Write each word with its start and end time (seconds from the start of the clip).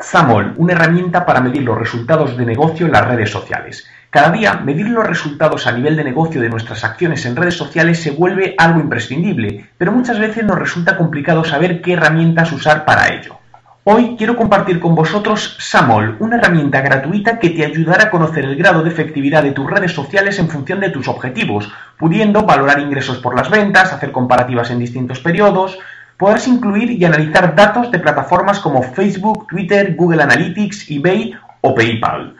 Samol, 0.00 0.54
una 0.56 0.72
herramienta 0.72 1.26
para 1.26 1.40
medir 1.40 1.62
los 1.62 1.78
resultados 1.78 2.36
de 2.36 2.46
negocio 2.46 2.86
en 2.86 2.92
las 2.92 3.06
redes 3.06 3.30
sociales. 3.30 3.86
Cada 4.08 4.30
día, 4.30 4.54
medir 4.54 4.88
los 4.88 5.06
resultados 5.06 5.66
a 5.66 5.72
nivel 5.72 5.94
de 5.94 6.04
negocio 6.04 6.40
de 6.40 6.48
nuestras 6.48 6.84
acciones 6.84 7.24
en 7.26 7.36
redes 7.36 7.56
sociales 7.56 8.02
se 8.02 8.10
vuelve 8.10 8.54
algo 8.58 8.80
imprescindible, 8.80 9.70
pero 9.78 9.92
muchas 9.92 10.18
veces 10.18 10.44
nos 10.44 10.58
resulta 10.58 10.96
complicado 10.96 11.44
saber 11.44 11.80
qué 11.80 11.92
herramientas 11.92 12.50
usar 12.50 12.84
para 12.84 13.14
ello. 13.14 13.36
Hoy 13.84 14.16
quiero 14.18 14.36
compartir 14.36 14.80
con 14.80 14.94
vosotros 14.94 15.56
Samol, 15.58 16.16
una 16.18 16.36
herramienta 16.36 16.80
gratuita 16.80 17.38
que 17.38 17.50
te 17.50 17.64
ayudará 17.64 18.04
a 18.04 18.10
conocer 18.10 18.44
el 18.44 18.56
grado 18.56 18.82
de 18.82 18.90
efectividad 18.90 19.42
de 19.42 19.52
tus 19.52 19.70
redes 19.70 19.92
sociales 19.92 20.38
en 20.38 20.48
función 20.48 20.80
de 20.80 20.90
tus 20.90 21.08
objetivos, 21.08 21.72
pudiendo 21.98 22.42
valorar 22.42 22.80
ingresos 22.80 23.18
por 23.18 23.36
las 23.36 23.48
ventas, 23.48 23.92
hacer 23.92 24.12
comparativas 24.12 24.70
en 24.70 24.80
distintos 24.80 25.20
periodos, 25.20 25.78
podrás 26.20 26.46
incluir 26.46 26.90
y 26.90 27.04
analizar 27.06 27.56
datos 27.56 27.90
de 27.90 27.98
plataformas 27.98 28.60
como 28.60 28.82
Facebook, 28.82 29.46
Twitter, 29.48 29.96
Google 29.96 30.22
Analytics, 30.22 30.90
eBay 30.90 31.34
o 31.62 31.74
PayPal. 31.74 32.36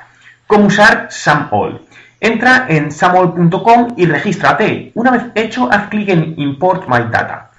¿Cómo 0.47 0.66
usar 0.66 1.06
SamAll? 1.11 1.81
Entra 2.20 2.67
en 2.69 2.92
samall.com 2.92 3.95
y 3.97 4.05
regístrate. 4.05 4.92
Una 4.95 5.12
vez 5.12 5.23
hecho, 5.34 5.73
haz 5.73 5.89
clic 5.89 6.11
en 6.11 6.34
Import 6.36 6.86
My 6.89 7.11
Data. 7.11 7.53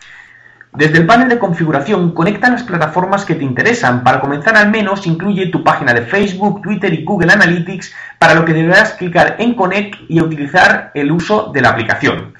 Desde 0.74 1.00
el 1.00 1.08
panel 1.08 1.28
de 1.28 1.40
configuración, 1.40 2.14
conecta 2.14 2.52
las 2.52 2.62
plataformas 2.62 3.26
que 3.26 3.34
te 3.34 3.44
interesan. 3.44 4.04
Para 4.04 4.22
comenzar 4.22 4.56
al 4.56 4.70
menos, 4.70 5.08
incluye 5.08 5.48
tu 5.48 5.64
página 5.64 5.92
de 5.92 6.04
Facebook, 6.04 6.62
Twitter 6.62 6.94
y 6.94 7.04
Google 7.04 7.34
Analytics, 7.34 7.96
para 8.20 8.36
lo 8.36 8.46
que 8.46 8.54
deberás 8.54 8.94
clicar 8.94 9.38
en 9.40 9.56
Connect 9.56 9.96
y 10.08 10.22
utilizar 10.22 10.92
el 10.94 11.12
uso 11.12 11.52
de 11.52 11.62
la 11.62 11.70
aplicación. 11.70 12.36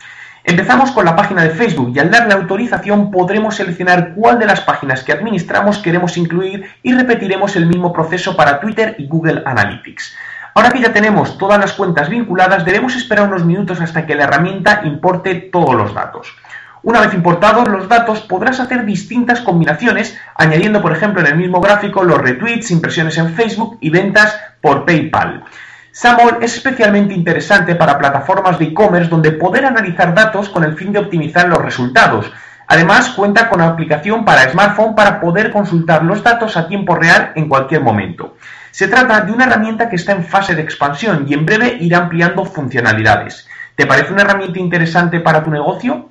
Empezamos 0.52 0.92
con 0.92 1.06
la 1.06 1.16
página 1.16 1.44
de 1.44 1.52
Facebook 1.52 1.94
y 1.96 2.00
al 2.00 2.12
darle 2.12 2.34
autorización 2.34 3.10
podremos 3.10 3.56
seleccionar 3.56 4.14
cuál 4.16 4.38
de 4.38 4.46
las 4.46 4.60
páginas 4.60 5.02
que 5.02 5.14
administramos 5.14 5.78
queremos 5.78 6.18
incluir 6.18 6.66
y 6.84 6.94
repetiremos 6.94 7.56
el 7.56 7.68
mismo 7.68 7.94
proceso 7.94 8.36
para 8.36 8.60
Twitter 8.60 8.96
y 8.98 9.08
Google 9.08 9.44
Analytics. 9.46 10.14
Ahora 10.54 10.72
que 10.72 10.82
ya 10.82 10.92
tenemos 10.92 11.38
todas 11.38 11.58
las 11.58 11.72
cuentas 11.72 12.10
vinculadas, 12.10 12.66
debemos 12.66 12.98
esperar 12.98 13.30
unos 13.30 13.46
minutos 13.46 13.80
hasta 13.80 14.06
que 14.06 14.14
la 14.14 14.26
herramienta 14.26 14.82
importe 14.84 15.36
todos 15.36 15.74
los 15.74 15.94
datos. 15.94 16.36
Una 16.84 17.00
vez 17.00 17.14
importados 17.14 17.70
los 17.70 17.88
datos, 17.88 18.20
podrás 18.20 18.60
hacer 18.60 18.84
distintas 18.84 19.40
combinaciones, 19.40 20.20
añadiendo, 20.36 20.82
por 20.82 20.92
ejemplo, 20.92 21.22
en 21.22 21.28
el 21.28 21.38
mismo 21.38 21.62
gráfico 21.62 22.04
los 22.04 22.18
retweets, 22.18 22.72
impresiones 22.72 23.18
en 23.18 23.34
Facebook 23.36 23.78
y 23.80 23.90
ventas 23.90 24.38
por 24.60 24.84
PayPal. 24.84 25.46
SAMOL 25.94 26.38
es 26.42 26.56
especialmente 26.56 27.14
interesante 27.14 27.76
para 27.76 27.98
plataformas 27.98 28.58
de 28.58 28.66
e-commerce 28.66 29.10
donde 29.10 29.34
poder 29.34 29.66
analizar 29.66 30.14
datos 30.14 30.48
con 30.48 30.64
el 30.64 30.78
fin 30.78 30.94
de 30.94 31.00
optimizar 31.00 31.50
los 31.50 31.62
resultados. 31.62 32.32
Además, 32.68 33.10
cuenta 33.10 33.50
con 33.50 33.60
aplicación 33.60 34.24
para 34.24 34.50
smartphone 34.50 34.96
para 34.96 35.20
poder 35.20 35.52
consultar 35.52 36.04
los 36.04 36.24
datos 36.24 36.56
a 36.56 36.70
tiempo 36.70 36.96
real 36.96 37.34
en 37.36 37.50
cualquier 37.50 37.82
momento. 37.82 38.38
Se 38.72 38.88
trata 38.88 39.20
de 39.20 39.34
una 39.34 39.44
herramienta 39.44 39.90
que 39.90 39.98
está 39.98 40.14
en 40.14 40.24
fase 40.24 40.56
de 40.56 40.62
expansión 40.62 41.26
y 41.28 41.34
en 41.34 41.46
breve 41.46 41.78
irá 41.82 41.98
ampliando 41.98 42.46
funcionalidades. 42.46 43.50
¿Te 43.76 43.86
parece 43.86 44.14
una 44.14 44.22
herramienta 44.22 44.60
interesante 44.60 45.20
para 45.20 45.44
tu 45.44 45.52
negocio? 45.52 46.11